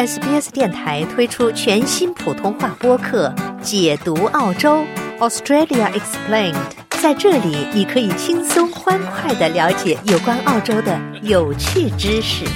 [0.00, 3.28] SBS 电台推出全新普通话播客
[3.60, 4.82] 《解读澳洲
[5.18, 6.54] Australia Explained》。
[7.02, 12.46] 在这里，你可以轻松欢快的了解有关澳洲的有趣知识。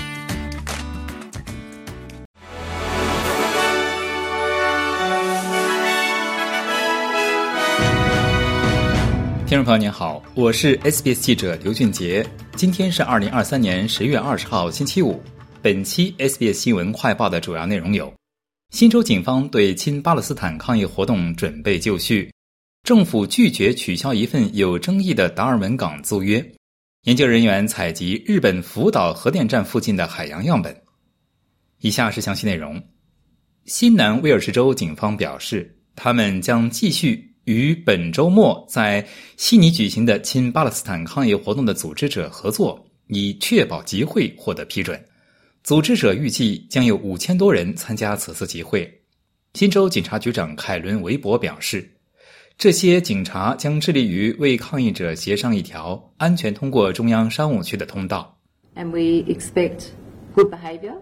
[9.47, 12.27] 听众朋友您好，我是 SBS 记者刘俊杰。
[12.57, 15.23] 今天是二零二三年十月二十号，星期五。
[15.65, 18.13] 本期 SBS 新闻快报的主要内容有：
[18.69, 22.29] 新州警方对亲巴勒斯坦抗议活动准备就绪；
[22.83, 26.39] 政府拒绝取消一份有争议的达尔文港租约；
[27.05, 30.83] 研究人员采集日本福岛核电站附近的海洋样本。
[31.81, 32.79] 以下是详细内容。
[33.65, 45.03] 新南威尔士州警方表示，他们将继续与本周末在悉尼举行的亲巴勒斯坦抗议活动的组织者合作，以确保集会获得批准。
[45.65, 49.01] 组织者预计将有五千多人参加此次集会。
[49.55, 51.91] 新州警察局长凯伦·韦伯表示，
[52.59, 58.37] 这些警察将致力于为抗议者协商一条安全通过中央商务区的通道。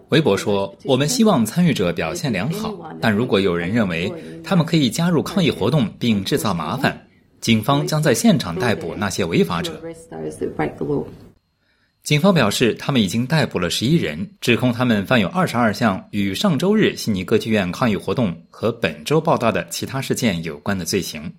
[0.07, 4.09] 韦伯说：“我们希望参与者表现良好，但如果有人认为
[4.45, 7.05] 他们可以加入抗议活动并制造麻烦，
[7.41, 9.77] 警方将在现场逮捕那些违法者。”
[12.03, 21.31] 警方表示，他们已经逮捕了十一人，指控他们犯有二十二项与上周日悉尼歌剧院抗议活动和本周报道的其他事件有关的罪行。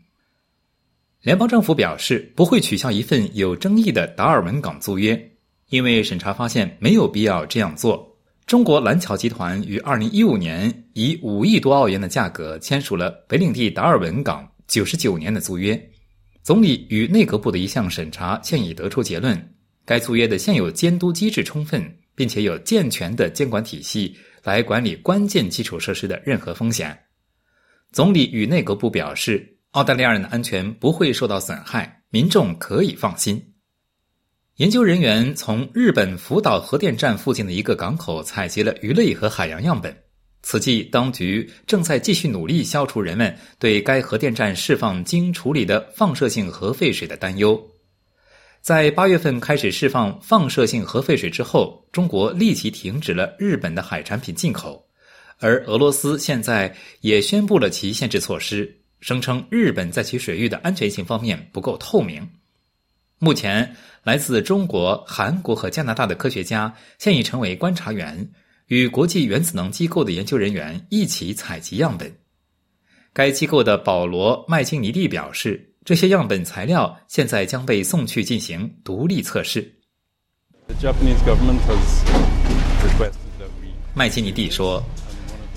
[1.20, 5.30] 联邦政府表示不会取消一份有争议的达尔文港租约，
[5.68, 8.16] 因为审查发现没有必要这样做。
[8.46, 15.78] 中国蓝桥集团于二零一五年以五亿多澳元的价格签署了北领地达尔文港九十九年的租约。
[16.42, 19.53] 总理与内阁部的一项审查现已得出结论。
[19.84, 21.82] 该租约的现有监督机制充分，
[22.14, 26.98] 并且有健全的监管体系来管理关键基础设施的任何风险。
[27.92, 33.40] 总理与内阁部表示，澳大利亚人的安全不会受到损害，民众可以放心。
[34.56, 39.94] 研究人员从日本福岛核电站附近的一个港口采集了鱼类和海洋样本，
[40.42, 47.60] 此际当局正在继续努力消除人们对该核电站释放经处理的放射性核废水的担忧。
[48.64, 54.82] 在八月份开始释放放射性核废水之后，中国立即停止了日本的海产品进口，
[55.38, 62.26] 而俄罗斯现在也宣布了其限制措施，声称日本在其水域的安全性方面不够透明。
[63.18, 68.26] 目前，来自中国、韩国和加拿大的科学家现已成为观察员，
[68.68, 72.10] 与国际原子能机构的研究人员一起采集样本。
[73.12, 75.73] 该机构的保罗·麦金尼蒂表示。
[75.84, 79.70] 这些样本材料现在将被送去进行独立测试。
[83.92, 84.82] 麦基尼蒂说：“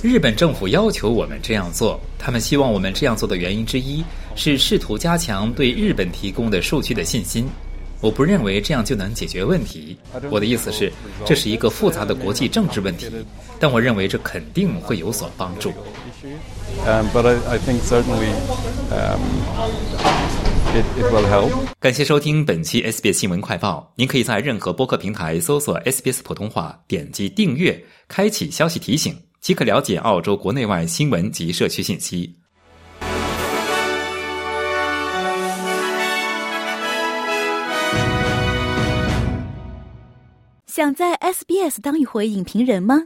[0.04, 4.04] 日本政府要求我们这样做，他们希望我们这样做的原因之一
[4.36, 7.48] 是试图加强对日本提供的数据的信心。
[8.02, 9.98] 我不认为这样就能解决问题。
[10.30, 10.92] 我的意思是，
[11.26, 13.10] 这是一个复杂的国际政治问题，
[13.62, 15.72] 但我认为这肯定会有所帮助。”
[17.14, 18.32] But I think certainly
[20.74, 21.52] it it will help.
[21.80, 23.94] 感谢收听本期 SBS 新闻快报。
[23.96, 32.36] 您可以在任何播客平台搜索 SBS 普通话，点击订阅，开启消息提醒，即可了解澳洲国内外新闻及社区信息。
[40.66, 43.06] 想在 SBS 当一回影评人吗